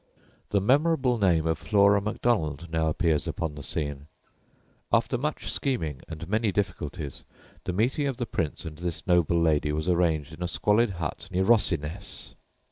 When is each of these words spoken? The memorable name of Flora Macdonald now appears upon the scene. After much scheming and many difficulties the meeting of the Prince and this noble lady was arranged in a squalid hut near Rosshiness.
The 0.49 0.59
memorable 0.59 1.19
name 1.19 1.45
of 1.45 1.59
Flora 1.59 2.01
Macdonald 2.01 2.69
now 2.71 2.89
appears 2.89 3.27
upon 3.27 3.53
the 3.53 3.61
scene. 3.61 4.07
After 4.91 5.15
much 5.15 5.51
scheming 5.51 6.01
and 6.09 6.27
many 6.27 6.51
difficulties 6.51 7.23
the 7.65 7.73
meeting 7.73 8.07
of 8.07 8.17
the 8.17 8.25
Prince 8.25 8.65
and 8.65 8.79
this 8.79 9.05
noble 9.05 9.39
lady 9.39 9.71
was 9.71 9.87
arranged 9.87 10.33
in 10.33 10.41
a 10.41 10.47
squalid 10.47 10.89
hut 10.93 11.29
near 11.29 11.43
Rosshiness. 11.43 12.33